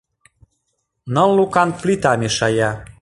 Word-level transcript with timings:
Ныл 1.13 1.29
лукан 1.37 1.69
плита 1.79 2.13
мешая. 2.21 2.71